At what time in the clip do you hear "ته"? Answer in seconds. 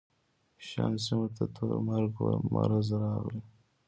1.35-1.43